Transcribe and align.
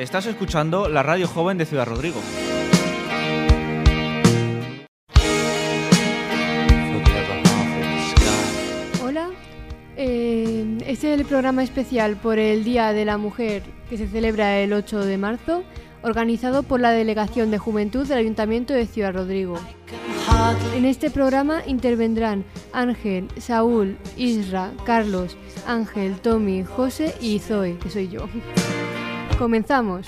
Estás 0.00 0.24
escuchando 0.24 0.88
la 0.88 1.02
radio 1.02 1.28
joven 1.28 1.58
de 1.58 1.66
Ciudad 1.66 1.84
Rodrigo. 1.84 2.18
Hola, 9.04 9.28
eh, 9.98 10.78
este 10.86 11.12
es 11.12 11.20
el 11.20 11.26
programa 11.26 11.62
especial 11.62 12.16
por 12.16 12.38
el 12.38 12.64
Día 12.64 12.94
de 12.94 13.04
la 13.04 13.18
Mujer 13.18 13.62
que 13.90 13.98
se 13.98 14.08
celebra 14.08 14.58
el 14.60 14.72
8 14.72 15.04
de 15.04 15.18
marzo, 15.18 15.64
organizado 16.00 16.62
por 16.62 16.80
la 16.80 16.92
Delegación 16.92 17.50
de 17.50 17.58
Juventud 17.58 18.06
del 18.06 18.16
Ayuntamiento 18.20 18.72
de 18.72 18.86
Ciudad 18.86 19.12
Rodrigo. 19.12 19.58
En 20.74 20.86
este 20.86 21.10
programa 21.10 21.62
intervendrán 21.66 22.46
Ángel, 22.72 23.28
Saúl, 23.38 23.98
Isra, 24.16 24.70
Carlos, 24.86 25.36
Ángel, 25.66 26.18
Tommy, 26.22 26.64
José 26.64 27.14
y 27.20 27.38
Zoe, 27.38 27.76
que 27.76 27.90
soy 27.90 28.08
yo. 28.08 28.30
Comenzamos. 29.40 30.06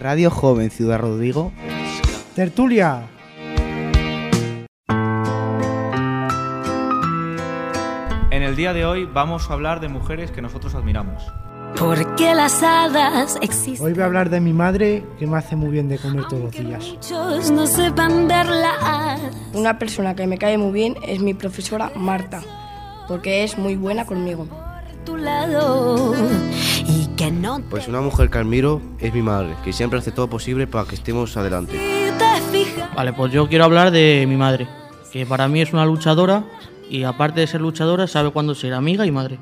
Radio 0.00 0.28
Joven 0.28 0.68
Ciudad 0.72 0.98
Rodrigo. 0.98 1.52
Tertulia. 2.34 3.02
En 8.32 8.42
el 8.42 8.56
día 8.56 8.72
de 8.72 8.84
hoy 8.84 9.04
vamos 9.04 9.48
a 9.48 9.52
hablar 9.52 9.78
de 9.78 9.86
mujeres 9.86 10.32
que 10.32 10.42
nosotros 10.42 10.74
admiramos. 10.74 11.22
Porque 11.78 12.34
las 12.34 12.64
hadas 12.64 13.38
existen. 13.40 13.86
Hoy 13.86 13.92
voy 13.92 14.02
a 14.02 14.06
hablar 14.06 14.28
de 14.28 14.40
mi 14.40 14.52
madre 14.52 15.04
que 15.20 15.28
me 15.28 15.36
hace 15.36 15.54
muy 15.54 15.70
bien 15.70 15.88
de 15.88 15.96
comer 15.98 16.24
todos 16.26 16.42
los 16.42 16.50
días. 16.50 16.84
Muchos 16.84 17.52
no 17.52 17.64
sepan 17.68 18.26
verla. 18.26 19.20
Una 19.52 19.78
persona 19.78 20.16
que 20.16 20.26
me 20.26 20.36
cae 20.36 20.58
muy 20.58 20.72
bien 20.72 20.96
es 21.06 21.20
mi 21.20 21.32
profesora 21.32 21.92
Marta, 21.94 22.42
porque 23.06 23.44
es 23.44 23.56
muy 23.56 23.76
buena 23.76 24.04
conmigo. 24.04 24.48
Tu 25.04 25.16
lado. 25.16 26.12
Y 26.86 27.06
que 27.16 27.30
no 27.30 27.58
te 27.58 27.64
Pues 27.70 27.88
una 27.88 28.00
mujer 28.00 28.30
que 28.30 28.38
admiro 28.38 28.80
es 28.98 29.12
mi 29.14 29.22
madre, 29.22 29.54
que 29.64 29.72
siempre 29.72 29.98
hace 29.98 30.12
todo 30.12 30.28
posible 30.28 30.66
para 30.66 30.86
que 30.88 30.94
estemos 30.94 31.36
adelante. 31.36 31.78
Vale, 32.94 33.12
pues 33.12 33.32
yo 33.32 33.48
quiero 33.48 33.64
hablar 33.64 33.90
de 33.90 34.24
mi 34.28 34.36
madre, 34.36 34.68
que 35.12 35.26
para 35.26 35.48
mí 35.48 35.60
es 35.60 35.72
una 35.72 35.84
luchadora 35.86 36.44
y 36.88 37.04
aparte 37.04 37.40
de 37.40 37.46
ser 37.46 37.60
luchadora 37.60 38.06
sabe 38.06 38.30
cuándo 38.30 38.54
ser 38.54 38.74
amiga 38.74 39.06
y 39.06 39.10
madre. 39.10 39.38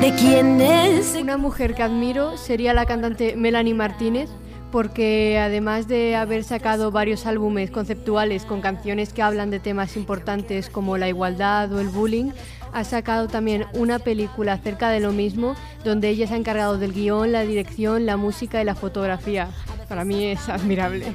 De 0.00 0.14
quién 0.14 0.60
es. 0.60 1.14
Una 1.20 1.36
mujer 1.36 1.74
que 1.74 1.82
admiro 1.82 2.36
sería 2.36 2.72
la 2.72 2.86
cantante 2.86 3.36
Melanie 3.36 3.74
Martínez, 3.74 4.30
porque 4.72 5.38
además 5.38 5.88
de 5.88 6.16
haber 6.16 6.44
sacado 6.44 6.90
varios 6.90 7.26
álbumes 7.26 7.70
conceptuales 7.70 8.44
con 8.44 8.60
canciones 8.60 9.12
que 9.12 9.22
hablan 9.22 9.50
de 9.50 9.60
temas 9.60 9.96
importantes 9.96 10.70
como 10.70 10.96
la 10.96 11.08
igualdad 11.08 11.72
o 11.72 11.80
el 11.80 11.88
bullying, 11.88 12.30
ha 12.72 12.84
sacado 12.84 13.28
también 13.28 13.66
una 13.72 13.98
película 13.98 14.54
acerca 14.54 14.90
de 14.90 15.00
lo 15.00 15.12
mismo, 15.12 15.54
donde 15.84 16.08
ella 16.08 16.26
se 16.26 16.34
ha 16.34 16.36
encargado 16.36 16.78
del 16.78 16.92
guion, 16.92 17.32
la 17.32 17.42
dirección, 17.42 18.06
la 18.06 18.16
música 18.16 18.60
y 18.60 18.64
la 18.64 18.74
fotografía. 18.74 19.48
Para 19.88 20.04
mí 20.04 20.26
es 20.26 20.48
admirable. 20.48 21.12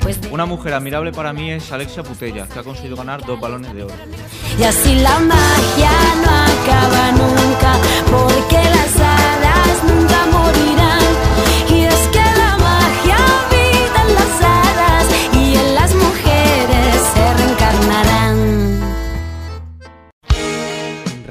Pues 0.00 0.18
Una 0.30 0.46
mujer 0.46 0.74
admirable 0.74 1.12
para 1.12 1.32
mí 1.32 1.50
es 1.50 1.72
Alexia 1.72 2.02
Putella, 2.02 2.46
que 2.46 2.58
ha 2.58 2.62
conseguido 2.62 2.96
ganar 2.96 3.24
dos 3.24 3.40
balones 3.40 3.74
de 3.74 3.84
oro. 3.84 3.94
Y 4.58 4.62
así 4.62 4.94
la 4.96 5.18
magia 5.18 5.90
no 6.22 6.30
acaba 6.30 7.12
nunca. 7.12 7.76
Porque 8.10 8.69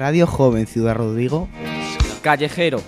Radio 0.10 0.26
Joven 0.26 0.66
Ciudad 0.66 0.96
Rodrigo. 0.96 1.48
Callejero. 2.24 2.82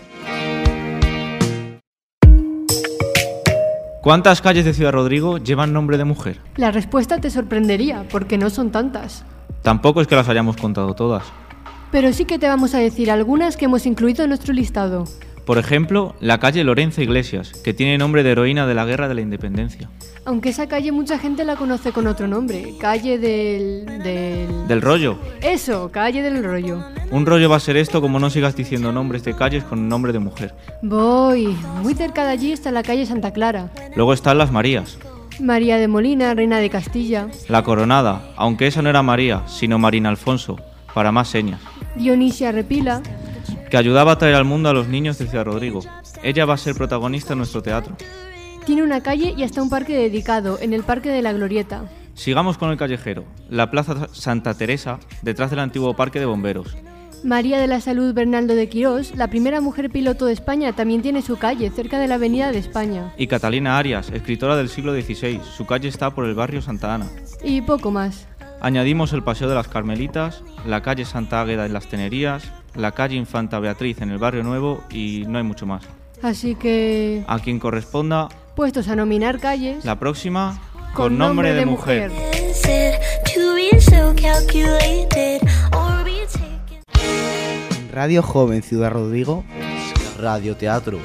¿Cuántas 4.02 4.42
calles 4.42 4.66
de 4.66 4.74
Ciudad 4.74 4.92
Rodrigo 4.92 5.38
llevan 5.38 5.72
nombre 5.72 6.00
de 6.00 6.04
mujer? 6.04 6.40
La 6.56 6.72
respuesta 6.72 7.22
te 7.22 7.30
sorprendería, 7.30 8.08
porque 8.10 8.40
no 8.40 8.50
son 8.50 8.72
tantas. 8.72 9.24
Tampoco 9.62 10.02
es 10.02 10.08
que 10.08 10.16
las 10.16 10.30
hayamos 10.30 10.58
contado 10.58 10.96
todas. 10.96 11.24
Pero 11.92 12.12
sí 12.12 12.26
que 12.26 12.40
te 12.40 12.48
vamos 12.48 12.74
a 12.74 12.80
decir 12.80 13.12
algunas 13.12 13.56
que 13.56 13.66
hemos 13.66 13.86
incluido 13.86 14.24
en 14.24 14.30
nuestro 14.30 14.52
listado. 14.52 15.04
Por 15.52 15.58
ejemplo, 15.58 16.16
la 16.22 16.40
calle 16.40 16.64
Lorenza 16.64 17.02
Iglesias, 17.02 17.52
que 17.52 17.74
tiene 17.74 17.98
nombre 17.98 18.24
de 18.24 18.32
heroína 18.32 18.66
de 18.66 18.74
la 18.74 18.86
Guerra 18.86 19.10
de 19.10 19.16
la 19.16 19.20
Independencia. 19.20 19.90
Aunque 20.24 20.48
esa 20.48 20.70
calle 20.70 20.94
mucha 20.94 21.20
gente 21.20 21.44
la 21.44 21.58
conoce 21.58 21.92
con 21.92 22.08
otro 22.08 22.26
nombre, 22.26 22.76
calle 22.80 23.20
del... 23.20 23.86
del... 24.02 24.68
Del 24.70 24.82
rollo. 24.82 25.20
Eso, 25.42 25.92
calle 25.92 26.22
del 26.22 26.42
rollo. 26.42 26.82
Un 27.12 27.26
rollo 27.26 27.50
va 27.50 27.58
a 27.58 27.60
ser 27.60 27.76
esto 27.76 28.00
como 28.00 28.18
no 28.18 28.30
sigas 28.30 28.56
diciendo 28.56 28.94
nombres 28.94 29.26
de 29.26 29.36
calles 29.36 29.66
con 29.66 29.90
nombre 29.90 30.14
de 30.14 30.20
mujer. 30.20 30.56
Voy. 30.84 31.48
Muy 31.84 31.96
cerca 31.96 32.24
de 32.24 32.32
allí 32.32 32.54
está 32.54 32.72
la 32.72 32.82
calle 32.82 33.06
Santa 33.06 33.34
Clara. 33.34 33.72
Luego 33.98 34.14
están 34.14 34.38
las 34.38 34.54
Marías. 34.54 35.00
María 35.42 35.76
de 35.80 35.90
Molina, 35.90 36.34
reina 36.34 36.60
de 36.60 36.70
Castilla. 36.70 37.28
La 37.50 37.62
Coronada, 37.62 38.32
aunque 38.38 38.68
esa 38.68 38.82
no 38.82 38.90
era 38.90 39.04
María, 39.04 39.44
sino 39.48 39.78
Marina 39.78 40.08
Alfonso, 40.08 40.56
para 40.94 41.12
más 41.12 41.28
señas, 41.28 41.60
Dionisia 41.98 42.54
Repila. 42.54 43.02
Que 43.70 43.78
ayudaba 43.78 44.14
a 44.14 44.18
traer 44.18 44.36
al 44.36 44.46
mundo 44.46 44.70
a 44.70 44.74
los 44.74 44.88
niños 44.88 45.18
de 45.18 45.28
Ciudad 45.28 45.46
Rodrigo. 45.46 45.82
Ella 46.24 46.46
va 46.46 46.56
a 46.56 46.58
ser 46.58 46.76
protagonista 46.76 47.34
en 47.34 47.40
nuestro 47.40 47.62
teatro. 47.62 47.96
Tiene 48.66 48.84
una 48.84 49.02
calle 49.02 49.34
y 49.36 49.44
hasta 49.44 49.62
un 49.62 49.70
parque 49.70 49.94
dedicado, 49.94 50.60
en 50.62 50.74
el 50.74 50.84
Parque 50.84 51.10
de 51.10 51.22
la 51.22 51.34
Glorieta. 51.34 51.86
Sigamos 52.14 52.58
con 52.58 52.70
el 52.70 52.78
callejero. 52.78 53.26
La 53.50 53.72
Plaza 53.72 54.08
Santa 54.14 54.54
Teresa, 54.54 55.00
detrás 55.22 55.50
del 55.50 55.60
antiguo 55.60 55.96
Parque 55.96 56.20
de 56.20 56.26
Bomberos. 56.26 56.78
María 57.24 57.60
de 57.60 57.68
la 57.68 57.82
Salud 57.82 58.14
Bernaldo 58.14 58.56
de 58.56 58.68
Quirós, 58.68 59.16
la 59.16 59.30
primera 59.30 59.62
mujer 59.62 59.92
piloto 59.92 60.26
de 60.26 60.34
España, 60.34 60.74
también 60.74 61.04
tiene 61.04 61.22
su 61.22 61.38
calle, 61.38 61.70
cerca 61.70 62.00
de 62.00 62.08
la 62.08 62.16
Avenida 62.16 62.52
de 62.52 62.58
España. 62.58 63.14
Y 63.16 63.28
Catalina 63.28 63.78
Arias, 63.78 64.10
escritora 64.10 64.56
del 64.56 64.70
siglo 64.70 64.94
XVI. 64.94 65.40
Su 65.56 65.68
calle 65.68 65.88
está 65.88 66.16
por 66.16 66.26
el 66.26 66.34
barrio 66.34 66.62
Santa 66.62 66.96
Ana. 66.96 67.08
Y 67.44 67.62
poco 67.62 67.92
más. 67.92 68.28
Añadimos 68.60 69.14
el 69.14 69.24
Paseo 69.24 69.50
de 69.50 69.56
las 69.56 69.68
Carmelitas, 69.68 70.44
la 70.66 70.82
calle 70.82 71.06
Santa 71.06 71.42
Águeda 71.42 71.66
en 71.66 71.74
las 71.74 71.88
Tenerías, 71.88 72.52
la 72.76 72.92
calle 72.92 73.16
Infanta 73.16 73.60
Beatriz 73.60 74.02
en 74.02 74.12
el 74.12 74.18
Barrio 74.18 74.44
Nuevo 74.44 74.84
y 74.90 75.24
no 75.28 75.38
hay 75.38 75.44
mucho 75.44 75.66
más. 75.66 75.84
Así 76.22 76.56
que, 76.56 77.24
A 77.28 77.40
quien 77.40 77.60
corresponda, 77.60 78.30
puestos 78.56 78.88
a 78.88 78.96
nominar 78.96 79.40
calles... 79.40 79.84
la 79.86 79.98
próxima 80.00 80.62
con, 80.94 81.18
nombre, 81.18 81.54
de, 81.54 81.66
mujer. 81.66 82.12
Taken? 82.12 82.52
Radio 87.92 88.22
Joven 88.22 88.62
Ciudad 88.62 88.92
Rodrigo. 88.92 89.44
Radioteatro. 90.20 91.00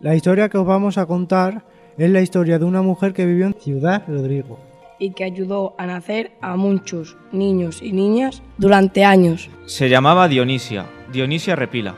La 0.00 0.14
historia 0.14 0.48
que 0.48 0.58
os 0.58 0.66
vamos 0.66 0.98
a 0.98 1.06
contar 1.06 1.64
es 1.98 2.10
la 2.10 2.20
historia 2.20 2.58
de 2.58 2.64
una 2.64 2.82
mujer 2.82 3.12
que 3.12 3.26
vivió 3.26 3.46
en 3.46 3.54
Ciudad 3.54 4.04
Rodrigo. 4.06 4.65
Y 4.98 5.10
que 5.10 5.24
ayudó 5.24 5.74
a 5.78 5.86
nacer 5.86 6.32
a 6.40 6.56
muchos 6.56 7.16
niños 7.32 7.82
y 7.82 7.92
niñas 7.92 8.42
durante 8.56 9.04
años. 9.04 9.50
Se 9.66 9.88
llamaba 9.88 10.28
Dionisia, 10.28 10.86
Dionisia 11.12 11.54
Repila. 11.54 11.96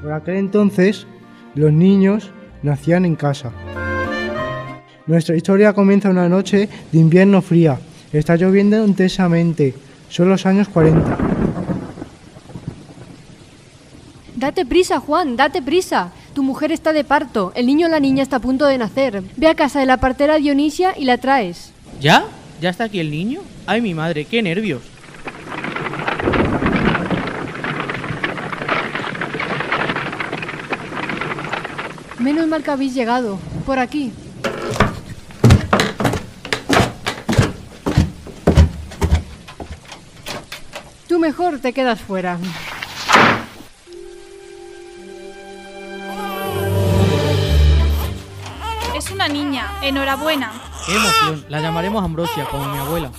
Por 0.00 0.12
aquel 0.12 0.36
entonces, 0.36 1.06
los 1.54 1.72
niños 1.72 2.30
nacían 2.62 3.04
en 3.04 3.16
casa. 3.16 3.52
Nuestra 5.06 5.36
historia 5.36 5.72
comienza 5.72 6.10
una 6.10 6.28
noche 6.28 6.68
de 6.92 6.98
invierno 6.98 7.42
fría. 7.42 7.78
Está 8.12 8.36
lloviendo 8.36 8.84
intensamente. 8.84 9.74
Son 10.08 10.28
los 10.28 10.46
años 10.46 10.68
40. 10.68 11.18
Date 14.36 14.64
prisa, 14.66 15.00
Juan, 15.00 15.36
date 15.36 15.62
prisa. 15.62 16.12
Tu 16.38 16.44
mujer 16.44 16.70
está 16.70 16.92
de 16.92 17.02
parto, 17.02 17.50
el 17.56 17.66
niño 17.66 17.88
o 17.88 17.90
la 17.90 17.98
niña 17.98 18.22
está 18.22 18.36
a 18.36 18.38
punto 18.38 18.64
de 18.66 18.78
nacer. 18.78 19.24
Ve 19.36 19.48
a 19.48 19.56
casa 19.56 19.80
de 19.80 19.86
la 19.86 19.96
partera 19.96 20.36
Dionisia 20.36 20.96
y 20.96 21.04
la 21.04 21.18
traes. 21.18 21.72
¿Ya? 22.00 22.26
¿Ya 22.60 22.70
está 22.70 22.84
aquí 22.84 23.00
el 23.00 23.10
niño? 23.10 23.40
Ay, 23.66 23.80
mi 23.80 23.92
madre, 23.92 24.24
qué 24.24 24.40
nervios. 24.40 24.82
Menos 32.20 32.46
mal 32.46 32.62
que 32.62 32.70
habéis 32.70 32.94
llegado. 32.94 33.40
Por 33.66 33.80
aquí. 33.80 34.12
Tú 41.08 41.18
mejor 41.18 41.58
te 41.58 41.72
quedas 41.72 42.00
fuera. 42.00 42.38
Enhorabuena. 49.82 50.52
Qué 50.86 50.92
emoción. 50.94 51.44
La 51.48 51.60
llamaremos 51.60 52.02
Ambrosia, 52.04 52.46
como 52.50 52.66
mi 52.68 52.78
abuela. 52.78 53.12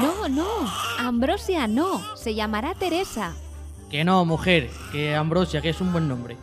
No, 0.00 0.28
no, 0.28 0.46
Ambrosia 0.98 1.66
no, 1.66 2.00
se 2.16 2.34
llamará 2.34 2.74
Teresa. 2.74 3.34
Que 3.90 4.04
no, 4.04 4.24
mujer, 4.24 4.70
que 4.92 5.14
Ambrosia, 5.14 5.60
que 5.60 5.70
es 5.70 5.80
un 5.80 5.92
buen 5.92 6.08
nombre. 6.08 6.36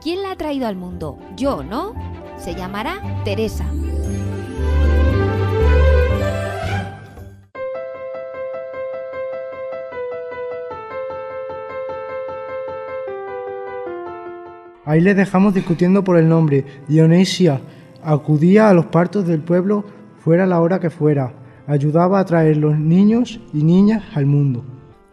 ¿Quién 0.00 0.22
la 0.22 0.32
ha 0.32 0.36
traído 0.36 0.68
al 0.68 0.76
mundo? 0.76 1.18
Yo, 1.36 1.64
¿no? 1.64 1.94
Se 2.38 2.54
llamará 2.54 3.22
Teresa. 3.24 3.66
Ahí 14.86 15.00
les 15.00 15.16
dejamos 15.16 15.54
discutiendo 15.54 16.02
por 16.02 16.16
el 16.16 16.28
nombre. 16.28 16.64
Dionisia 16.88 17.60
acudía 18.02 18.68
a 18.68 18.74
los 18.74 18.86
partos 18.86 19.26
del 19.26 19.40
pueblo 19.40 19.84
fuera 20.18 20.46
la 20.46 20.60
hora 20.60 20.80
que 20.80 20.90
fuera. 20.90 21.34
Ayudaba 21.66 22.18
a 22.18 22.24
traer 22.24 22.56
los 22.56 22.78
niños 22.78 23.40
y 23.52 23.62
niñas 23.62 24.02
al 24.14 24.26
mundo. 24.26 24.64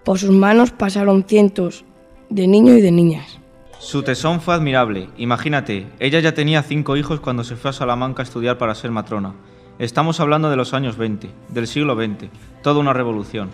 Por 0.03 0.19
sus 0.19 0.31
manos 0.31 0.71
pasaron 0.71 1.23
cientos 1.23 1.85
de 2.29 2.47
niños 2.47 2.77
y 2.77 2.81
de 2.81 2.91
niñas. 2.91 3.39
Su 3.79 4.03
tesón 4.03 4.41
fue 4.41 4.55
admirable. 4.55 5.09
Imagínate, 5.17 5.87
ella 5.99 6.19
ya 6.19 6.33
tenía 6.33 6.63
cinco 6.63 6.97
hijos 6.97 7.19
cuando 7.19 7.43
se 7.43 7.55
fue 7.55 7.69
a 7.69 7.73
Salamanca 7.73 8.21
a 8.21 8.25
estudiar 8.25 8.57
para 8.57 8.75
ser 8.75 8.91
matrona. 8.91 9.35
Estamos 9.79 10.19
hablando 10.19 10.49
de 10.49 10.55
los 10.55 10.73
años 10.73 10.97
20, 10.97 11.29
del 11.49 11.67
siglo 11.67 11.95
XX, 11.95 12.29
toda 12.63 12.79
una 12.79 12.93
revolución. 12.93 13.51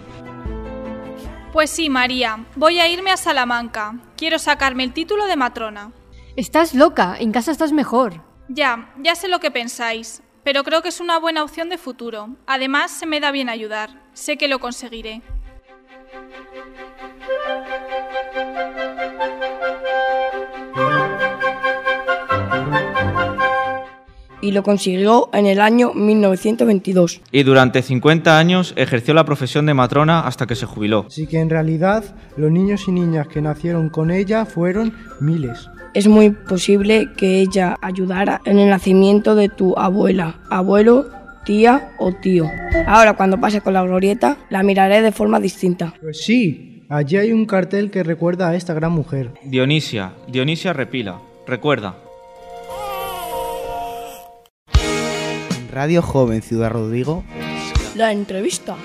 Pues 1.51 1.69
sí, 1.69 1.89
María, 1.89 2.45
voy 2.55 2.79
a 2.79 2.89
irme 2.89 3.11
a 3.11 3.17
Salamanca. 3.17 3.99
Quiero 4.15 4.39
sacarme 4.39 4.83
el 4.83 4.93
título 4.93 5.27
de 5.27 5.35
matrona. 5.35 5.91
Estás 6.35 6.73
loca, 6.73 7.15
en 7.19 7.31
casa 7.31 7.51
estás 7.51 7.73
mejor. 7.73 8.21
Ya, 8.49 8.93
ya 9.01 9.15
sé 9.15 9.29
lo 9.29 9.39
que 9.39 9.51
pensáis, 9.51 10.21
pero 10.43 10.63
creo 10.63 10.81
que 10.81 10.89
es 10.89 10.99
una 10.99 11.17
buena 11.17 11.43
opción 11.43 11.69
de 11.69 11.77
futuro. 11.77 12.35
Además, 12.45 12.91
se 12.91 13.05
me 13.05 13.19
da 13.19 13.31
bien 13.31 13.49
ayudar. 13.49 13.89
Sé 14.13 14.37
que 14.37 14.49
lo 14.49 14.59
conseguiré. 14.59 15.21
Y 24.41 24.51
lo 24.51 24.61
consiguió 24.61 25.29
en 25.31 25.45
el 25.45 25.61
año 25.61 25.93
1922. 25.93 27.21
Y 27.31 27.43
durante 27.43 27.81
50 27.81 28.37
años 28.37 28.73
ejerció 28.75 29.13
la 29.13 29.23
profesión 29.23 29.65
de 29.65 29.73
matrona 29.73 30.27
hasta 30.27 30.45
que 30.45 30.55
se 30.55 30.65
jubiló. 30.65 31.05
Así 31.07 31.27
que 31.27 31.39
en 31.39 31.49
realidad 31.49 32.03
los 32.35 32.51
niños 32.51 32.89
y 32.89 32.91
niñas 32.91 33.29
que 33.29 33.41
nacieron 33.41 33.89
con 33.89 34.11
ella 34.11 34.45
fueron 34.45 34.93
miles. 35.21 35.69
Es 35.93 36.07
muy 36.07 36.31
posible 36.31 37.09
que 37.15 37.39
ella 37.39 37.77
ayudara 37.81 38.41
en 38.45 38.57
el 38.57 38.69
nacimiento 38.69 39.35
de 39.35 39.47
tu 39.47 39.77
abuela, 39.77 40.39
abuelo, 40.49 41.05
tía 41.45 41.91
o 41.99 42.11
tío. 42.13 42.45
Ahora 42.87 43.13
cuando 43.13 43.39
pase 43.39 43.61
con 43.61 43.73
la 43.73 43.83
glorieta 43.83 44.37
la 44.49 44.63
miraré 44.63 45.03
de 45.03 45.11
forma 45.11 45.39
distinta. 45.39 45.93
Pues 46.01 46.23
sí, 46.23 46.83
allí 46.89 47.17
hay 47.17 47.31
un 47.31 47.45
cartel 47.45 47.91
que 47.91 48.01
recuerda 48.01 48.49
a 48.49 48.55
esta 48.55 48.73
gran 48.73 48.91
mujer. 48.91 49.33
Dionisia, 49.43 50.13
Dionisia 50.27 50.73
Repila. 50.73 51.19
Recuerda, 51.45 51.95
En 54.73 55.71
Radio 55.71 56.01
Joven 56.01 56.41
Ciudad 56.41 56.71
Rodrigo, 56.71 57.23
La 57.95 58.11
entrevista. 58.11 58.75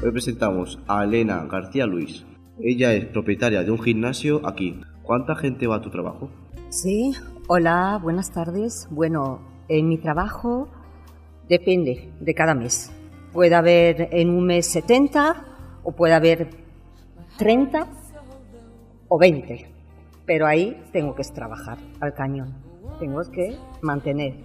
Hoy 0.00 0.12
presentamos 0.12 0.78
a 0.86 1.02
Elena 1.02 1.44
García 1.50 1.86
Luis. 1.86 2.24
Ella 2.60 2.92
es 2.92 3.06
propietaria 3.06 3.64
de 3.64 3.70
un 3.70 3.80
gimnasio 3.80 4.46
aquí. 4.46 4.80
¿Cuánta 5.02 5.34
gente 5.34 5.66
va 5.66 5.76
a 5.76 5.80
tu 5.80 5.90
trabajo? 5.90 6.30
Sí, 6.68 7.12
hola, 7.48 7.98
buenas 8.00 8.32
tardes. 8.32 8.86
Bueno, 8.90 9.40
en 9.68 9.88
mi 9.88 9.98
trabajo 9.98 10.68
depende 11.48 12.12
de 12.20 12.34
cada 12.34 12.54
mes. 12.54 12.92
Puede 13.32 13.56
haber 13.56 14.08
en 14.12 14.30
un 14.30 14.46
mes 14.46 14.66
70 14.68 15.44
o 15.82 15.92
puede 15.92 16.14
haber 16.14 16.48
30 17.38 17.88
o 19.08 19.18
20. 19.18 19.66
Pero 20.24 20.46
ahí 20.46 20.80
tengo 20.92 21.14
que 21.16 21.24
trabajar 21.24 21.78
al 22.00 22.14
cañón. 22.14 22.54
Tengo 23.00 23.20
que 23.32 23.56
mantener, 23.82 24.36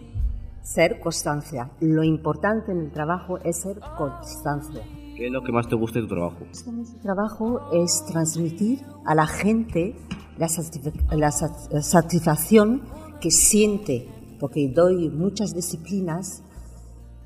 ser 0.63 0.99
constancia. 0.99 1.69
Lo 1.79 2.03
importante 2.03 2.71
en 2.71 2.79
el 2.79 2.91
trabajo 2.91 3.37
es 3.43 3.61
ser 3.61 3.79
constancia. 3.95 4.81
¿Qué 5.19 5.25
es 5.27 5.33
lo 5.33 5.43
que 5.43 5.51
más 5.51 5.67
te 5.67 5.75
gusta 5.75 5.99
de 5.99 6.07
tu 6.07 6.15
trabajo? 6.15 6.37
Mi 6.71 6.85
trabajo 7.01 7.59
es 7.73 8.05
transmitir 8.09 8.79
a 9.05 9.13
la 9.13 9.27
gente 9.27 9.93
la, 10.37 10.47
satisfac- 10.47 11.11
la 11.13 11.29
sat- 11.29 11.69
la 11.73 11.81
satisfacción 11.81 12.83
que 13.19 13.29
siente, 13.29 14.07
porque 14.39 14.71
doy 14.73 15.09
muchas 15.09 15.53
disciplinas 15.53 16.41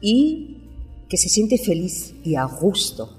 y 0.01 1.05
que 1.07 1.17
se 1.17 1.29
siente 1.29 1.59
feliz 1.59 2.15
y 2.23 2.33
a 2.33 2.45
gusto, 2.45 3.09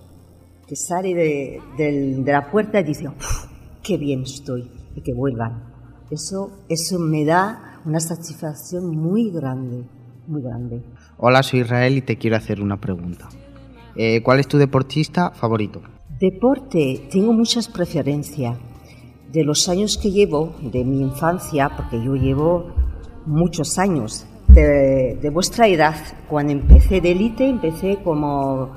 que 0.67 0.75
sale 0.75 1.15
de, 1.15 1.61
del- 1.79 2.25
de 2.25 2.33
la 2.33 2.51
puerta 2.51 2.81
y 2.81 2.83
dice, 2.83 3.07
"Uf, 3.07 3.47
qué 3.81 3.97
bien 3.97 4.23
estoy, 4.23 4.69
y 4.97 5.03
que 5.03 5.15
vuelvan. 5.15 5.73
Eso, 6.11 6.51
eso 6.69 6.99
me 6.99 7.25
da 7.25 7.81
una 7.85 8.01
satisfacción 8.01 8.89
muy 8.97 9.31
grande, 9.31 9.85
muy 10.27 10.43
grande. 10.43 10.83
Hola, 11.19 11.45
soy 11.45 11.61
Israel 11.61 11.97
y 11.97 12.03
te 12.03 12.19
quiero 12.19 12.37
hacer 12.37 12.61
una 12.61 12.81
pregunta. 12.81 13.29
Eh, 13.97 14.23
¿Cuál 14.23 14.41
es 14.41 14.49
tu 14.49 14.59
deportista 14.59 15.31
favorito? 15.31 15.81
Deporte, 16.19 17.09
tengo 17.11 17.33
muchas 17.33 17.69
preferencias. 17.69 18.57
De 19.31 19.45
los 19.45 19.69
años 19.69 19.99
que 19.99 20.11
llevo, 20.11 20.55
de 20.61 20.85
mi 20.85 21.01
infancia, 21.01 21.71
porque 21.77 22.03
yo 22.03 22.15
llevo 22.15 22.73
muchos 23.27 23.79
años, 23.79 24.27
de, 24.49 25.31
vuestra 25.33 25.67
edad, 25.67 25.97
cuando 26.29 26.53
empecé 26.53 27.01
de 27.01 27.11
élite, 27.11 27.49
empecé 27.49 27.99
como 28.05 28.77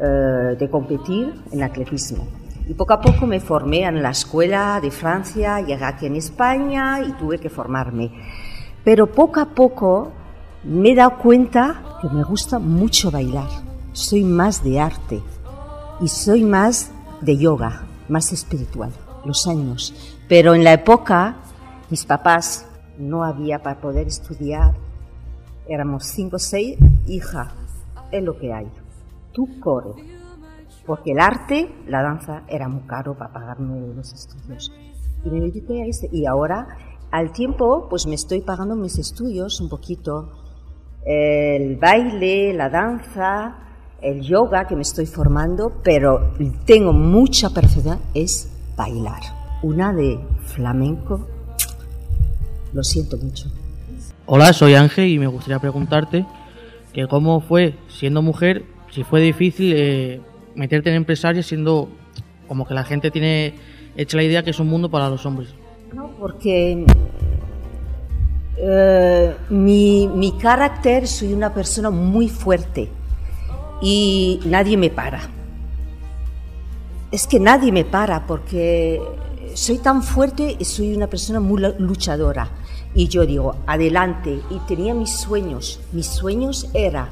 eh, 0.00 0.56
de 0.58 0.70
competir 0.70 1.34
en 1.50 1.62
atletismo. 1.62 2.26
Y 2.68 2.74
poco 2.74 2.94
a 2.94 3.00
poco 3.00 3.26
me 3.26 3.40
formé 3.40 3.82
en 3.82 4.02
la 4.02 4.10
escuela 4.10 4.78
de 4.80 4.90
Francia, 4.90 5.60
llegué 5.60 5.84
aquí 5.84 6.06
en 6.06 6.16
España 6.16 7.00
y 7.00 7.12
tuve 7.12 7.38
que 7.38 7.50
formarme. 7.50 8.10
Pero 8.84 9.10
poco 9.10 9.40
a 9.40 9.46
poco 9.46 10.12
me 10.62 10.92
he 10.92 10.94
dado 10.94 11.18
cuenta 11.18 11.98
que 12.00 12.08
me 12.08 12.22
gusta 12.22 12.58
mucho 12.58 13.10
bailar. 13.10 13.63
Soy 13.94 14.24
más 14.24 14.64
de 14.64 14.80
arte 14.80 15.22
y 16.00 16.08
soy 16.08 16.42
más 16.42 16.90
de 17.20 17.36
yoga, 17.36 17.86
más 18.08 18.32
espiritual, 18.32 18.90
los 19.24 19.46
años. 19.46 19.94
Pero 20.28 20.52
en 20.52 20.64
la 20.64 20.72
época, 20.72 21.36
mis 21.90 22.04
papás 22.04 22.66
no 22.98 23.22
había 23.22 23.62
para 23.62 23.80
poder 23.80 24.08
estudiar. 24.08 24.74
Éramos 25.68 26.06
cinco 26.06 26.36
o 26.36 26.38
seis, 26.40 26.76
hija, 27.06 27.52
es 28.10 28.20
lo 28.20 28.36
que 28.36 28.52
hay. 28.52 28.66
Tú 29.32 29.60
corre. 29.60 29.92
Porque 30.84 31.12
el 31.12 31.20
arte, 31.20 31.72
la 31.86 32.02
danza, 32.02 32.42
era 32.48 32.68
muy 32.68 32.82
caro 32.88 33.16
para 33.16 33.32
pagarme 33.32 33.94
los 33.94 34.12
estudios. 34.12 34.72
Y 35.24 35.30
me 35.30 35.40
dediqué 35.40 35.82
a 35.82 35.86
ese. 35.86 36.08
Y 36.10 36.26
ahora, 36.26 36.66
al 37.12 37.30
tiempo, 37.30 37.86
pues 37.88 38.08
me 38.08 38.16
estoy 38.16 38.40
pagando 38.40 38.74
mis 38.74 38.98
estudios 38.98 39.60
un 39.60 39.68
poquito. 39.68 40.32
El 41.06 41.76
baile, 41.76 42.52
la 42.54 42.68
danza, 42.68 43.60
el 44.04 44.20
yoga 44.20 44.66
que 44.66 44.76
me 44.76 44.82
estoy 44.82 45.06
formando, 45.06 45.80
pero 45.82 46.34
tengo 46.66 46.92
mucha 46.92 47.48
perfección, 47.50 47.98
es 48.12 48.50
bailar. 48.76 49.22
Una 49.62 49.94
de 49.94 50.18
flamenco, 50.44 51.26
lo 52.74 52.84
siento 52.84 53.16
mucho. 53.16 53.50
Hola, 54.26 54.52
soy 54.52 54.74
Ángel 54.74 55.08
y 55.08 55.18
me 55.18 55.26
gustaría 55.26 55.58
preguntarte 55.58 56.26
que 56.92 57.08
cómo 57.08 57.40
fue 57.40 57.76
siendo 57.88 58.20
mujer, 58.20 58.64
si 58.90 59.04
fue 59.04 59.22
difícil 59.22 59.72
eh, 59.74 60.20
meterte 60.54 60.90
en 60.90 60.96
empresaria 60.96 61.42
siendo 61.42 61.88
como 62.46 62.66
que 62.66 62.74
la 62.74 62.84
gente 62.84 63.10
tiene 63.10 63.54
hecha 63.96 64.18
la 64.18 64.22
idea 64.22 64.42
que 64.42 64.50
es 64.50 64.60
un 64.60 64.68
mundo 64.68 64.90
para 64.90 65.08
los 65.08 65.24
hombres. 65.24 65.48
No, 65.94 66.10
porque 66.20 66.84
eh, 68.58 69.34
mi, 69.48 70.08
mi 70.08 70.32
carácter, 70.32 71.08
soy 71.08 71.32
una 71.32 71.54
persona 71.54 71.88
muy 71.88 72.28
fuerte 72.28 72.90
y 73.80 74.40
nadie 74.46 74.76
me 74.76 74.90
para. 74.90 75.20
Es 77.10 77.26
que 77.26 77.38
nadie 77.38 77.70
me 77.70 77.84
para 77.84 78.26
porque 78.26 79.00
soy 79.54 79.78
tan 79.78 80.02
fuerte 80.02 80.56
y 80.58 80.64
soy 80.64 80.94
una 80.94 81.06
persona 81.06 81.40
muy 81.40 81.60
lu- 81.60 81.74
luchadora. 81.78 82.48
Y 82.94 83.08
yo 83.08 83.26
digo, 83.26 83.56
adelante. 83.66 84.40
Y 84.50 84.58
tenía 84.66 84.94
mis 84.94 85.16
sueños. 85.16 85.80
Mis 85.92 86.06
sueños 86.06 86.68
era 86.74 87.08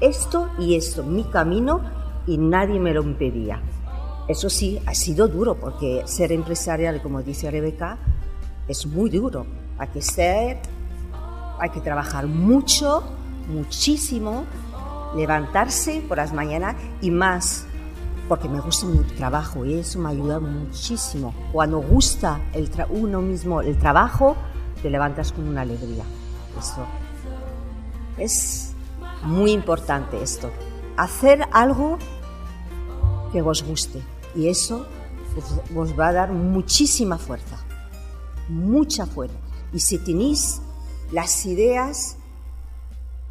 esto 0.00 0.48
y 0.58 0.74
esto, 0.74 1.02
mi 1.02 1.24
camino, 1.24 1.80
y 2.26 2.38
nadie 2.38 2.78
me 2.78 2.92
lo 2.92 3.02
impedía. 3.02 3.60
Eso 4.28 4.50
sí, 4.50 4.80
ha 4.86 4.94
sido 4.94 5.28
duro 5.28 5.54
porque 5.54 6.02
ser 6.06 6.32
empresarial, 6.32 7.00
como 7.00 7.22
dice 7.22 7.50
Rebeca, 7.50 7.98
es 8.68 8.86
muy 8.86 9.08
duro. 9.10 9.46
Hay 9.78 9.88
que 9.88 10.02
ser, 10.02 10.58
hay 11.60 11.70
que 11.70 11.80
trabajar 11.80 12.26
mucho, 12.26 13.02
muchísimo, 13.48 14.44
levantarse 15.16 16.02
por 16.06 16.18
las 16.18 16.32
mañanas 16.32 16.76
y 17.00 17.10
más, 17.10 17.64
porque 18.28 18.48
me 18.48 18.60
gusta 18.60 18.86
mi 18.86 18.98
trabajo 19.16 19.64
y 19.64 19.74
eso 19.74 19.98
me 19.98 20.10
ayuda 20.10 20.40
muchísimo. 20.40 21.34
Cuando 21.52 21.78
gusta 21.80 22.40
el 22.52 22.70
tra- 22.70 22.86
uno 22.90 23.20
mismo 23.22 23.60
el 23.62 23.78
trabajo, 23.78 24.36
te 24.82 24.90
levantas 24.90 25.32
con 25.32 25.48
una 25.48 25.62
alegría. 25.62 26.04
Eso 26.58 26.86
es 28.18 28.72
muy 29.22 29.52
importante 29.52 30.22
esto. 30.22 30.50
Hacer 30.96 31.42
algo 31.52 31.98
que 33.32 33.42
os 33.42 33.62
guste 33.62 34.02
y 34.34 34.48
eso 34.48 34.86
os, 35.36 35.76
os 35.76 35.98
va 35.98 36.08
a 36.08 36.12
dar 36.12 36.32
muchísima 36.32 37.18
fuerza, 37.18 37.58
mucha 38.48 39.06
fuerza. 39.06 39.36
Y 39.72 39.80
si 39.80 39.98
tenéis 39.98 40.60
las 41.12 41.44
ideas 41.46 42.16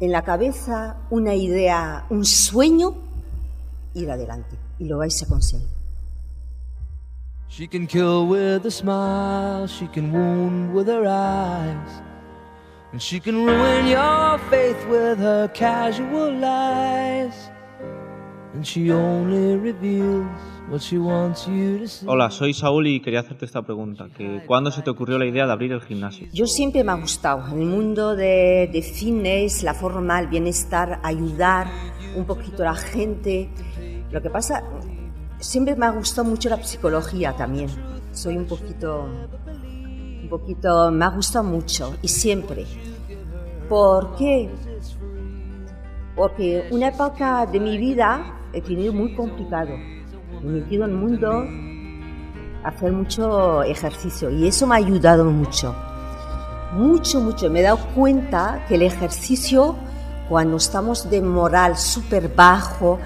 en 0.00 0.12
la 0.12 0.22
cabeza, 0.22 0.96
una 1.10 1.34
idea, 1.34 2.06
un 2.10 2.24
sueño, 2.24 2.94
ir 3.94 4.10
adelante 4.10 4.56
y 4.78 4.84
lo 4.84 4.98
vais 4.98 5.22
a 5.22 5.26
conseguir. 5.26 5.68
She 7.48 7.66
can 7.66 7.86
kill 7.86 8.26
with 8.26 8.66
a 8.66 8.70
smile, 8.70 9.66
she 9.66 9.86
can 9.88 10.12
wound 10.12 10.74
with 10.74 10.88
her 10.88 11.06
eyes, 11.06 12.02
and 12.92 13.00
she 13.00 13.18
can 13.20 13.46
ruin 13.46 13.86
your 13.86 14.38
faith 14.50 14.76
with 14.90 15.18
her 15.18 15.48
casual 15.54 16.32
lies. 16.32 17.50
Hola, 22.06 22.30
soy 22.30 22.54
Saúl 22.54 22.86
y 22.86 23.00
quería 23.00 23.20
hacerte 23.20 23.44
esta 23.44 23.62
pregunta. 23.62 24.08
Que 24.16 24.42
¿Cuándo 24.46 24.70
se 24.70 24.82
te 24.82 24.90
ocurrió 24.90 25.18
la 25.18 25.26
idea 25.26 25.46
de 25.46 25.52
abrir 25.52 25.72
el 25.72 25.80
gimnasio? 25.80 26.28
Yo 26.32 26.46
siempre 26.46 26.82
me 26.82 26.92
ha 26.92 26.96
gustado 26.96 27.46
el 27.54 27.66
mundo 27.66 28.16
de, 28.16 28.68
de 28.72 28.82
fitness, 28.82 29.62
la 29.62 29.74
forma, 29.74 30.18
el 30.20 30.28
bienestar, 30.28 31.00
ayudar 31.02 31.68
un 32.16 32.24
poquito 32.24 32.62
a 32.62 32.66
la 32.66 32.74
gente. 32.74 33.48
Lo 34.10 34.20
que 34.22 34.30
pasa, 34.30 34.62
siempre 35.38 35.76
me 35.76 35.86
ha 35.86 35.90
gustado 35.90 36.28
mucho 36.28 36.48
la 36.48 36.62
psicología 36.62 37.34
también. 37.36 37.68
Soy 38.12 38.36
un 38.36 38.46
poquito, 38.46 39.04
un 39.04 40.28
poquito, 40.28 40.90
me 40.90 41.04
ha 41.04 41.10
gustado 41.10 41.44
mucho 41.44 41.94
y 42.02 42.08
siempre. 42.08 42.64
¿Por 43.68 44.16
qué? 44.16 44.48
Porque 46.14 46.66
una 46.70 46.88
época 46.88 47.44
de 47.46 47.60
mi 47.60 47.76
vida 47.76 48.35
tenido 48.60 48.92
muy 48.92 49.14
complicado. 49.14 49.70
Me 50.42 50.50
he 50.50 50.60
metido 50.60 50.84
en 50.84 50.90
el 50.90 50.96
mundo 50.96 51.46
a 52.64 52.68
hacer 52.68 52.92
mucho 52.92 53.62
ejercicio 53.62 54.30
y 54.30 54.46
eso 54.46 54.66
me 54.66 54.74
ha 54.74 54.78
ayudado 54.78 55.24
mucho. 55.24 55.74
Mucho, 56.72 57.20
mucho. 57.20 57.50
Me 57.50 57.60
he 57.60 57.62
dado 57.62 57.78
cuenta 57.94 58.64
que 58.68 58.74
el 58.74 58.82
ejercicio, 58.82 59.76
cuando 60.28 60.56
estamos 60.56 61.08
de 61.08 61.22
moral 61.22 61.76
súper 61.76 62.28
bajo, 62.28 62.98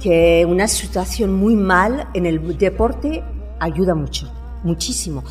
que 0.00 0.46
una 0.48 0.66
situación 0.66 1.34
muy 1.34 1.54
mal 1.54 2.08
en 2.14 2.26
el 2.26 2.56
deporte 2.56 3.22
ayuda 3.58 3.94
mucho, 3.94 4.32
muchísimo. 4.64 5.22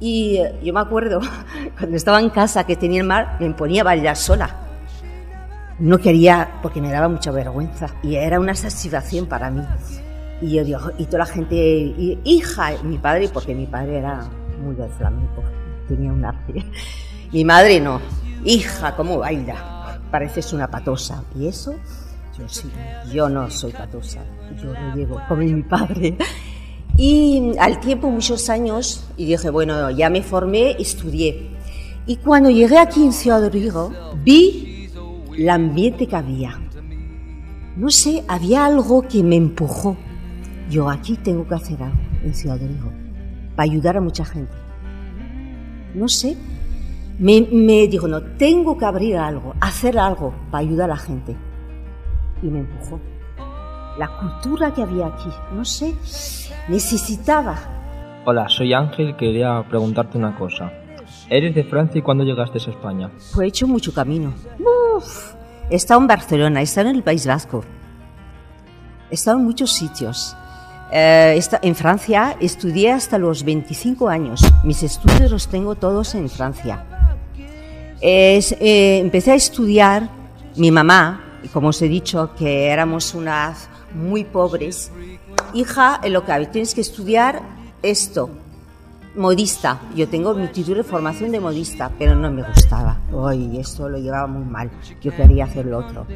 Y 0.00 0.38
yo 0.62 0.72
me 0.72 0.80
acuerdo 0.80 1.20
cuando 1.78 1.96
estaba 1.96 2.20
en 2.20 2.30
casa 2.30 2.64
que 2.64 2.76
tenía 2.76 3.00
el 3.00 3.06
mar, 3.06 3.38
me 3.40 3.50
ponía 3.50 3.80
a 3.80 3.84
bailar 3.84 4.16
sola. 4.16 4.67
No 5.78 5.98
quería 5.98 6.58
porque 6.62 6.80
me 6.80 6.90
daba 6.90 7.08
mucha 7.08 7.30
vergüenza 7.30 7.88
y 8.02 8.16
era 8.16 8.40
una 8.40 8.54
satisfacción 8.54 9.26
para 9.26 9.50
mí. 9.50 9.62
Y 10.40 10.56
yo 10.56 10.64
digo, 10.64 10.80
y 10.98 11.04
toda 11.06 11.18
la 11.18 11.26
gente, 11.26 11.56
hija, 12.24 12.72
mi 12.82 12.98
padre, 12.98 13.28
porque 13.32 13.54
mi 13.54 13.66
padre 13.66 13.98
era 13.98 14.28
muy 14.62 14.74
del 14.74 14.90
flamenco, 14.90 15.42
tenía 15.86 16.12
un 16.12 16.24
arte. 16.24 16.64
Mi 17.30 17.44
madre 17.44 17.78
no, 17.78 18.00
hija, 18.42 18.96
¿cómo 18.96 19.18
baila? 19.18 20.00
Pareces 20.10 20.54
una 20.54 20.66
patosa. 20.66 21.22
Y 21.38 21.46
eso 21.46 21.74
yo 22.38 22.48
sí, 22.48 22.70
yo 23.12 23.28
no 23.28 23.50
soy 23.50 23.72
patosa, 23.72 24.20
yo 24.62 24.72
lo 24.72 24.94
llevo 24.94 25.20
como 25.28 25.42
mi 25.42 25.62
padre. 25.62 26.16
Y 26.96 27.52
al 27.58 27.80
tiempo, 27.80 28.10
muchos 28.10 28.48
años, 28.48 29.04
y 29.16 29.26
dije, 29.26 29.50
bueno, 29.50 29.90
ya 29.90 30.08
me 30.08 30.22
formé, 30.22 30.76
estudié. 30.78 31.50
Y 32.06 32.16
cuando 32.16 32.48
llegué 32.50 32.78
aquí 32.78 33.04
en 33.04 33.12
Ciudad 33.12 33.40
Rodrigo, 33.40 33.92
vi 34.22 34.67
el 35.38 35.48
ambiente 35.50 36.08
que 36.08 36.16
había. 36.16 36.58
No 37.76 37.90
sé, 37.90 38.24
había 38.26 38.66
algo 38.66 39.02
que 39.02 39.22
me 39.22 39.36
empujó. 39.36 39.96
Yo 40.68 40.90
aquí 40.90 41.16
tengo 41.16 41.46
que 41.46 41.54
hacer 41.54 41.80
algo 41.80 41.98
en 42.24 42.34
Ciudad 42.34 42.58
Rodrigo, 42.58 42.90
para 43.54 43.70
ayudar 43.70 43.96
a 43.96 44.00
mucha 44.00 44.24
gente. 44.24 44.52
No 45.94 46.08
sé, 46.08 46.36
me, 47.20 47.46
me 47.52 47.86
dijo, 47.86 48.08
no, 48.08 48.20
tengo 48.20 48.76
que 48.76 48.84
abrir 48.84 49.16
algo, 49.16 49.54
hacer 49.60 49.96
algo 49.96 50.34
para 50.50 50.60
ayudar 50.60 50.90
a 50.90 50.94
la 50.94 51.00
gente 51.00 51.36
y 52.42 52.48
me 52.48 52.58
empujó. 52.58 53.00
La 53.96 54.08
cultura 54.18 54.74
que 54.74 54.82
había 54.82 55.06
aquí, 55.06 55.30
no 55.52 55.64
sé, 55.64 55.94
necesitaba. 56.68 57.56
Hola, 58.24 58.48
soy 58.48 58.72
Ángel, 58.72 59.16
quería 59.16 59.64
preguntarte 59.68 60.18
una 60.18 60.36
cosa. 60.36 60.72
¿Eres 61.30 61.54
de 61.54 61.64
Francia 61.64 61.98
y 61.98 62.02
cuándo 62.02 62.24
llegaste 62.24 62.58
a 62.58 62.70
España? 62.72 63.10
Pues 63.34 63.38
he 63.38 63.46
hecho 63.46 63.68
mucho 63.68 63.92
camino. 63.92 64.32
Uf, 64.98 65.32
he 65.70 65.76
estado 65.76 66.00
en 66.00 66.06
Barcelona, 66.06 66.60
he 66.60 66.64
estado 66.64 66.88
en 66.90 66.96
el 66.96 67.02
País 67.02 67.26
Vasco, 67.26 67.64
he 69.10 69.14
estado 69.14 69.38
en 69.38 69.44
muchos 69.44 69.72
sitios. 69.72 70.36
Eh, 70.90 71.34
esta- 71.36 71.60
en 71.62 71.74
Francia 71.74 72.36
estudié 72.40 72.92
hasta 72.92 73.18
los 73.18 73.44
25 73.44 74.08
años. 74.08 74.40
Mis 74.64 74.82
estudios 74.82 75.30
los 75.30 75.48
tengo 75.48 75.74
todos 75.74 76.14
en 76.14 76.28
Francia. 76.30 76.84
Es- 78.00 78.52
eh, 78.52 78.98
empecé 78.98 79.32
a 79.32 79.34
estudiar, 79.34 80.08
mi 80.56 80.70
mamá, 80.70 81.24
como 81.52 81.68
os 81.68 81.82
he 81.82 81.88
dicho, 81.88 82.30
que 82.38 82.68
éramos 82.68 83.14
unas 83.14 83.68
muy 83.94 84.24
pobres, 84.24 84.90
hija, 85.54 86.00
en 86.02 86.12
lo 86.12 86.24
que 86.24 86.46
tienes 86.46 86.74
que 86.74 86.80
estudiar 86.80 87.42
esto, 87.82 88.30
modista. 89.14 89.80
Yo 89.94 90.08
tengo 90.08 90.34
mi 90.34 90.48
título 90.48 90.78
de 90.78 90.84
formación 90.84 91.32
de 91.32 91.40
modista, 91.40 91.90
pero 91.98 92.14
no 92.14 92.30
me 92.30 92.42
gustaba. 92.42 93.00
Hoy 93.12 93.58
esto 93.58 93.88
lo 93.88 93.98
llevaba 93.98 94.26
muy 94.26 94.44
mal. 94.44 94.70
Yo 95.02 95.14
quería 95.14 95.44
hacer 95.44 95.66
lo 95.66 95.78
otro. 95.78 96.06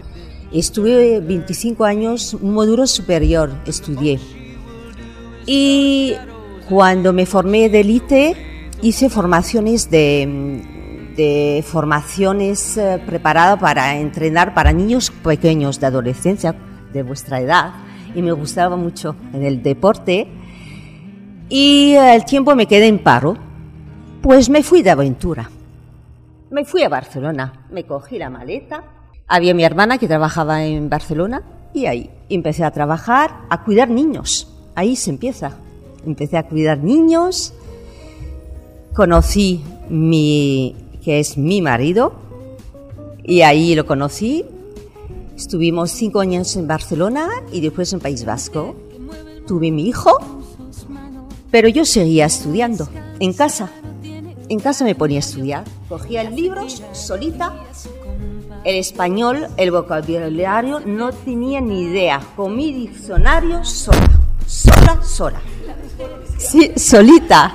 Estuve 0.52 1.20
25 1.20 1.84
años, 1.84 2.34
un 2.34 2.52
módulo 2.52 2.86
superior 2.86 3.50
estudié. 3.66 4.20
Y 5.46 6.14
cuando 6.68 7.12
me 7.12 7.26
formé 7.26 7.68
de 7.68 7.80
élite, 7.80 8.36
hice 8.82 9.08
formaciones 9.08 9.90
de, 9.90 10.62
de 11.16 11.64
formaciones 11.66 12.76
eh, 12.76 13.02
preparadas 13.04 13.58
para 13.58 13.98
entrenar 13.98 14.54
para 14.54 14.72
niños 14.72 15.10
pequeños 15.10 15.80
de 15.80 15.86
adolescencia 15.86 16.54
de 16.92 17.02
vuestra 17.02 17.40
edad 17.40 17.72
y 18.14 18.22
me 18.22 18.32
gustaba 18.32 18.76
mucho 18.76 19.16
en 19.32 19.42
el 19.42 19.62
deporte 19.62 20.28
y 21.54 21.92
el 21.96 22.24
tiempo 22.24 22.56
me 22.56 22.66
quedé 22.66 22.86
en 22.86 22.98
paro, 22.98 23.36
pues 24.22 24.48
me 24.48 24.62
fui 24.62 24.80
de 24.80 24.88
aventura. 24.88 25.50
Me 26.48 26.64
fui 26.64 26.82
a 26.82 26.88
Barcelona, 26.88 27.66
me 27.70 27.84
cogí 27.84 28.16
la 28.16 28.30
maleta, 28.30 28.84
había 29.28 29.52
mi 29.52 29.62
hermana 29.62 29.98
que 29.98 30.08
trabajaba 30.08 30.64
en 30.64 30.88
Barcelona 30.88 31.42
y 31.74 31.84
ahí 31.84 32.08
empecé 32.30 32.64
a 32.64 32.70
trabajar, 32.70 33.42
a 33.50 33.64
cuidar 33.64 33.90
niños. 33.90 34.50
Ahí 34.74 34.96
se 34.96 35.10
empieza. 35.10 35.52
Empecé 36.06 36.38
a 36.38 36.48
cuidar 36.48 36.78
niños, 36.78 37.52
conocí 38.94 39.62
mi 39.90 40.74
que 41.04 41.20
es 41.20 41.36
mi 41.36 41.60
marido 41.60 42.14
y 43.22 43.42
ahí 43.42 43.74
lo 43.74 43.84
conocí. 43.84 44.46
Estuvimos 45.36 45.90
cinco 45.90 46.20
años 46.20 46.56
en 46.56 46.66
Barcelona 46.66 47.28
y 47.52 47.60
después 47.60 47.92
en 47.92 48.00
País 48.00 48.24
Vasco. 48.24 48.74
Tuve 49.46 49.70
mi 49.70 49.86
hijo, 49.86 50.41
pero 51.52 51.68
yo 51.68 51.84
seguía 51.84 52.26
estudiando 52.26 52.88
en 53.20 53.32
casa. 53.34 53.70
En 54.48 54.58
casa 54.58 54.84
me 54.84 54.96
ponía 54.96 55.18
a 55.18 55.20
estudiar. 55.20 55.64
Cogía 55.88 56.24
libros 56.24 56.82
solita. 56.92 57.54
El 58.64 58.76
español, 58.76 59.46
el 59.56 59.70
vocabulario, 59.70 60.80
no 60.80 61.12
tenía 61.12 61.60
ni 61.60 61.82
idea. 61.82 62.20
Con 62.34 62.56
mi 62.56 62.72
diccionario 62.72 63.64
sola. 63.64 64.10
Sola, 64.46 65.00
sola. 65.02 65.40
Sí, 66.38 66.72
solita. 66.76 67.54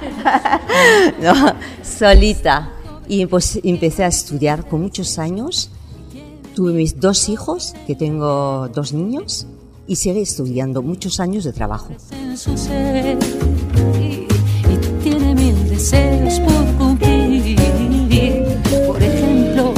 no, 1.22 1.54
solita. 1.84 2.72
Y 3.08 3.26
pues 3.26 3.60
empecé 3.64 4.04
a 4.04 4.08
estudiar 4.08 4.68
con 4.68 4.82
muchos 4.82 5.18
años. 5.18 5.72
Tuve 6.56 6.74
mis 6.74 7.00
dos 7.00 7.30
hijos, 7.30 7.74
que 7.86 7.96
tengo 7.96 8.68
dos 8.70 8.94
niños, 8.94 9.48
y 9.88 9.96
seguí 9.96 10.22
estudiando 10.22 10.82
muchos 10.82 11.20
años 11.20 11.44
de 11.44 11.54
trabajo. 11.54 11.90
Por 16.40 16.66
cumplir. 16.78 17.58
Por 18.86 19.02
ejemplo, 19.02 19.74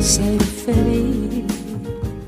ser 0.00 0.40
feliz. 0.40 1.44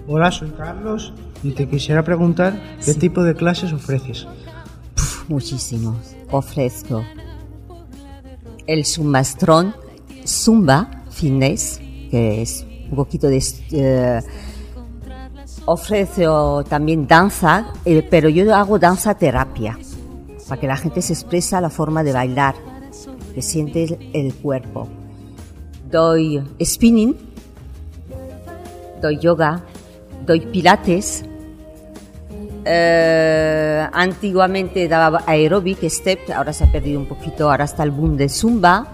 Hola, 0.09 0.31
soy 0.31 0.51
Carlos 0.51 1.13
y 1.43 1.53
te 1.53 1.69
quisiera 1.69 2.03
preguntar 2.03 2.61
qué 2.85 2.95
tipo 2.95 3.23
de 3.23 3.35
clases 3.35 3.73
ofreces. 3.73 4.27
Muchísimos. 5.29 5.97
Ofrezco 6.31 7.05
el 8.67 8.85
Zumbastrón, 8.85 9.75
Zumba 10.27 11.03
Fitness, 11.11 11.79
que 12.11 12.43
es 12.43 12.67
un 12.91 12.97
poquito 12.97 13.29
de... 13.29 13.43
eh, 13.73 14.21
ofrezco 15.67 16.65
también 16.65 17.07
danza, 17.07 17.73
eh, 17.85 18.07
pero 18.09 18.29
yo 18.29 18.55
hago 18.55 18.79
danza 18.79 19.15
terapia, 19.15 19.79
para 20.49 20.61
que 20.61 20.67
la 20.67 20.77
gente 20.77 21.03
se 21.03 21.13
expresa 21.13 21.61
la 21.61 21.71
forma 21.71 22.03
de 22.03 22.13
bailar, 22.13 22.55
que 23.35 23.43
siente 23.43 23.99
el, 24.12 24.35
cuerpo. 24.35 24.88
Doy 25.91 26.43
spinning, 26.62 27.17
doy 29.03 29.19
yoga, 29.19 29.62
doy 30.25 30.41
pilates, 30.41 31.25
eh, 32.64 33.87
antiguamente 33.93 34.88
daba 34.88 35.23
aeróbic, 35.26 35.87
step, 35.88 36.31
ahora 36.35 36.53
se 36.53 36.64
ha 36.64 36.73
perdido 36.73 36.99
un 36.99 37.07
poquito, 37.07 37.50
ahora 37.50 37.64
está 37.64 37.83
el 37.83 37.91
boom 37.91 38.17
de 38.17 38.29
zumba, 38.29 38.87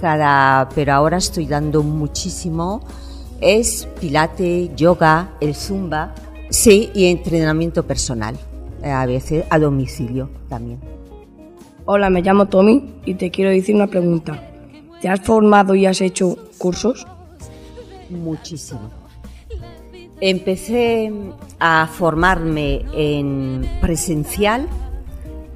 pero 0.00 0.92
ahora 0.92 1.16
estoy 1.16 1.46
dando 1.46 1.82
muchísimo, 1.82 2.82
es 3.40 3.88
pilate, 4.00 4.70
yoga, 4.76 5.30
el 5.40 5.54
zumba, 5.54 6.14
sí, 6.50 6.90
y 6.94 7.06
entrenamiento 7.06 7.86
personal, 7.86 8.36
eh, 8.82 8.90
a 8.90 9.06
veces 9.06 9.44
a 9.48 9.58
domicilio 9.58 10.28
también. 10.48 10.97
Hola, 11.90 12.10
me 12.10 12.20
llamo 12.20 12.48
Tommy 12.48 12.96
y 13.06 13.14
te 13.14 13.30
quiero 13.30 13.50
decir 13.50 13.74
una 13.74 13.86
pregunta. 13.86 14.46
¿Te 15.00 15.08
has 15.08 15.22
formado 15.22 15.74
y 15.74 15.86
has 15.86 16.02
hecho 16.02 16.36
cursos? 16.58 17.06
Muchísimo. 18.10 18.90
Empecé 20.20 21.10
a 21.58 21.86
formarme 21.86 22.84
en 22.92 23.66
presencial 23.80 24.68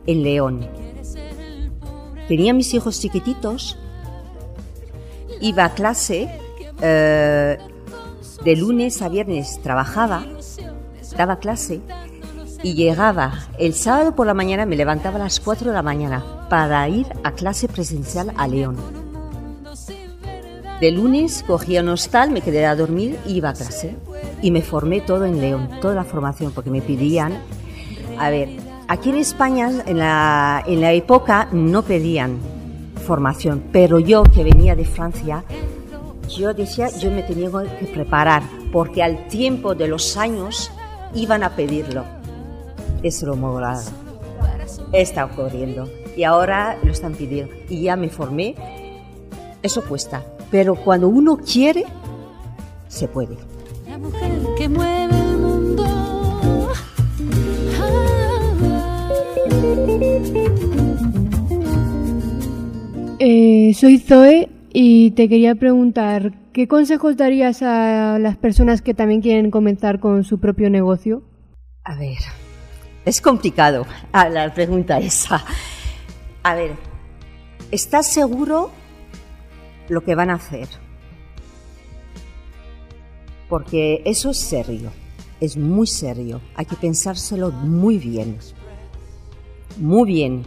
en 0.06 0.22
León. 0.22 0.66
Tenía 2.28 2.54
mis 2.54 2.72
hijos 2.72 2.98
chiquititos, 2.98 3.76
iba 5.42 5.66
a 5.66 5.74
clase, 5.74 6.30
eh, 6.80 7.58
de 8.42 8.56
lunes 8.56 9.02
a 9.02 9.10
viernes 9.10 9.60
trabajaba, 9.62 10.24
daba 11.14 11.40
clase 11.40 11.82
y 12.62 12.74
llegaba 12.74 13.32
el 13.58 13.74
sábado 13.74 14.14
por 14.14 14.26
la 14.26 14.34
mañana, 14.34 14.66
me 14.66 14.76
levantaba 14.76 15.16
a 15.16 15.24
las 15.24 15.40
4 15.40 15.68
de 15.68 15.74
la 15.74 15.82
mañana 15.82 16.24
para 16.48 16.88
ir 16.88 17.06
a 17.24 17.32
clase 17.32 17.68
presencial 17.68 18.32
a 18.36 18.46
León. 18.46 18.76
De 20.80 20.90
lunes 20.90 21.44
cogía 21.46 21.80
un 21.80 21.90
hostal, 21.90 22.30
me 22.30 22.40
quedé 22.40 22.66
a 22.66 22.74
dormir 22.74 23.18
y 23.26 23.34
iba 23.34 23.50
a 23.50 23.54
clase. 23.54 23.96
Y 24.42 24.50
me 24.50 24.62
formé 24.62 25.00
todo 25.00 25.24
en 25.24 25.40
León, 25.40 25.68
toda 25.80 25.94
la 25.94 26.04
formación, 26.04 26.50
porque 26.52 26.70
me 26.70 26.82
pedían. 26.82 27.38
A 28.18 28.30
ver, 28.30 28.48
aquí 28.88 29.10
en 29.10 29.16
España, 29.16 29.70
en 29.86 29.98
la, 29.98 30.64
en 30.66 30.80
la 30.80 30.92
época, 30.92 31.48
no 31.52 31.82
pedían 31.82 32.38
formación, 33.06 33.62
pero 33.72 33.98
yo 33.98 34.22
que 34.22 34.42
venía 34.44 34.74
de 34.74 34.84
Francia, 34.84 35.44
yo 36.28 36.54
decía, 36.54 36.88
yo 36.98 37.10
me 37.10 37.22
tenía 37.22 37.50
que 37.78 37.86
preparar, 37.86 38.42
porque 38.72 39.02
al 39.02 39.28
tiempo 39.28 39.74
de 39.74 39.88
los 39.88 40.16
años 40.16 40.70
iban 41.14 41.42
a 41.42 41.50
pedirlo. 41.50 42.21
Eso 43.02 43.26
lo 43.26 43.36
molado. 43.36 43.90
Está 44.92 45.24
ocurriendo. 45.24 45.88
Y 46.16 46.24
ahora 46.24 46.78
lo 46.82 46.92
están 46.92 47.14
pidiendo. 47.14 47.54
Y 47.68 47.82
ya 47.82 47.96
me 47.96 48.08
formé. 48.08 48.54
Eso 49.62 49.82
cuesta. 49.84 50.22
Pero 50.50 50.74
cuando 50.74 51.08
uno 51.08 51.38
quiere, 51.38 51.84
se 52.88 53.08
puede. 53.08 53.36
La 53.88 53.98
mujer 53.98 54.30
que 54.56 54.68
mueve 54.68 55.14
el 55.18 55.38
mundo. 55.38 55.84
Eh, 63.18 63.72
soy 63.74 63.98
Zoe 63.98 64.48
y 64.72 65.12
te 65.12 65.28
quería 65.28 65.54
preguntar, 65.54 66.32
¿qué 66.52 66.66
consejos 66.66 67.16
darías 67.16 67.62
a 67.62 68.18
las 68.18 68.36
personas 68.36 68.82
que 68.82 68.94
también 68.94 69.20
quieren 69.20 69.50
comenzar 69.50 70.00
con 70.00 70.24
su 70.24 70.40
propio 70.40 70.70
negocio? 70.70 71.22
A 71.84 71.96
ver, 71.96 72.18
es 73.04 73.20
complicado 73.20 73.86
la 74.12 74.52
pregunta 74.54 74.98
esa. 74.98 75.44
A 76.42 76.54
ver, 76.54 76.76
¿estás 77.70 78.12
seguro 78.12 78.70
lo 79.88 80.02
que 80.02 80.14
van 80.14 80.30
a 80.30 80.34
hacer? 80.34 80.68
Porque 83.48 84.02
eso 84.04 84.30
es 84.30 84.38
serio, 84.38 84.90
es 85.40 85.56
muy 85.56 85.86
serio. 85.86 86.40
Hay 86.54 86.64
que 86.64 86.76
pensárselo 86.76 87.50
muy 87.50 87.98
bien, 87.98 88.38
muy 89.76 90.06
bien. 90.08 90.42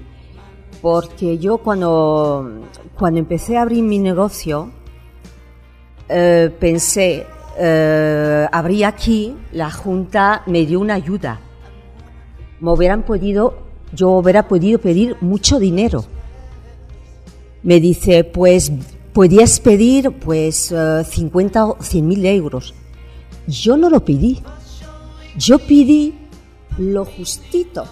Porque 0.81 1.37
yo 1.37 1.59
cuando, 1.59 2.61
cuando 2.97 3.19
empecé 3.19 3.57
a 3.57 3.61
abrir 3.63 3.83
mi 3.83 3.99
negocio, 3.99 4.71
eh, 6.09 6.51
pensé, 6.59 7.25
eh, 7.57 8.47
abrí 8.51 8.83
aquí, 8.83 9.35
la 9.51 9.71
Junta 9.71 10.43
me 10.45 10.65
dio 10.65 10.79
una 10.79 10.95
ayuda. 10.95 11.39
Me 12.59 12.71
hubieran 12.71 13.03
podido, 13.03 13.57
yo 13.93 14.09
hubiera 14.11 14.47
podido 14.47 14.79
pedir 14.79 15.17
mucho 15.21 15.59
dinero. 15.59 16.05
Me 17.63 17.79
dice, 17.79 18.23
pues, 18.23 18.71
podías 19.13 19.59
pedir, 19.59 20.11
pues, 20.11 20.71
eh, 20.71 21.03
50 21.03 21.65
o 21.65 21.77
100 21.81 22.07
mil 22.07 22.25
euros. 22.25 22.73
Yo 23.47 23.77
no 23.77 23.89
lo 23.89 24.03
pedí. 24.03 24.41
Yo 25.37 25.59
pedí 25.59 26.13
lo 26.77 27.05
justito 27.05 27.85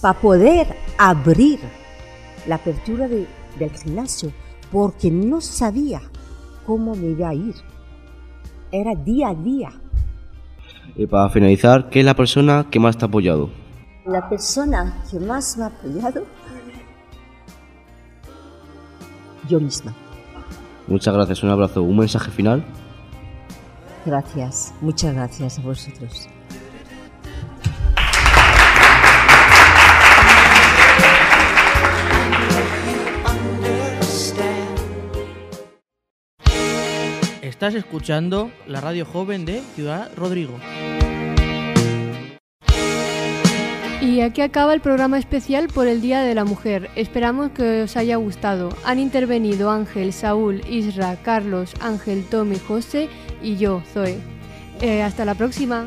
para 0.00 0.18
poder 0.20 0.76
abrir 0.98 1.58
la 2.46 2.56
apertura 2.56 3.08
de- 3.08 3.26
del 3.58 3.70
gimnasio, 3.70 4.32
porque 4.70 5.10
no 5.10 5.40
sabía 5.40 6.02
cómo 6.66 6.94
me 6.94 7.08
iba 7.10 7.28
a 7.30 7.34
ir. 7.34 7.54
Era 8.70 8.94
día 8.94 9.28
a 9.28 9.34
día. 9.34 9.70
Y 10.96 11.06
para 11.06 11.28
finalizar, 11.30 11.88
¿qué 11.90 12.00
es 12.00 12.04
la 12.06 12.14
persona 12.14 12.66
que 12.70 12.80
más 12.80 12.98
te 12.98 13.04
ha 13.04 13.08
apoyado? 13.08 13.50
La 14.06 14.28
persona 14.28 15.02
que 15.10 15.18
más 15.18 15.56
me 15.56 15.64
ha 15.64 15.66
apoyado, 15.68 16.26
yo 19.48 19.58
misma. 19.58 19.94
Muchas 20.86 21.14
gracias, 21.14 21.42
un 21.42 21.48
abrazo. 21.48 21.82
¿Un 21.82 21.96
mensaje 21.96 22.30
final? 22.30 22.62
Gracias, 24.04 24.74
muchas 24.82 25.14
gracias 25.14 25.58
a 25.58 25.62
vosotros. 25.62 26.28
Estás 37.40 37.74
escuchando 37.74 38.50
la 38.66 38.82
radio 38.82 39.06
joven 39.06 39.46
de 39.46 39.62
Ciudad 39.74 40.10
Rodrigo. 40.14 40.58
Y 44.04 44.20
aquí 44.20 44.42
acaba 44.42 44.74
el 44.74 44.82
programa 44.82 45.18
especial 45.18 45.68
por 45.68 45.88
el 45.88 46.02
Día 46.02 46.20
de 46.20 46.34
la 46.34 46.44
Mujer. 46.44 46.90
Esperamos 46.94 47.52
que 47.52 47.82
os 47.82 47.96
haya 47.96 48.16
gustado. 48.16 48.68
Han 48.84 48.98
intervenido 48.98 49.70
Ángel, 49.70 50.12
Saúl, 50.12 50.60
Isra, 50.68 51.16
Carlos, 51.22 51.72
Ángel, 51.80 52.22
Tommy, 52.26 52.58
José 52.58 53.08
y 53.42 53.56
yo, 53.56 53.82
Zoe. 53.94 54.18
Eh, 54.82 55.02
hasta 55.02 55.24
la 55.24 55.34
próxima. 55.34 55.86